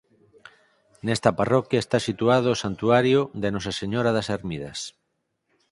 Nesta 1.05 1.29
parroquia 1.39 1.79
está 1.81 1.97
situado 2.07 2.47
o 2.51 2.59
Santuario 2.63 3.19
de 3.41 3.49
Nosa 3.55 3.71
Señora 3.81 4.11
das 4.17 4.31
Ermidas. 4.37 4.79